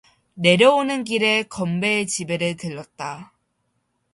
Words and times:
내려오는 0.33 1.03
길에 1.03 1.43
건배의 1.43 2.07
집에를 2.07 2.55
들렀다. 2.57 3.33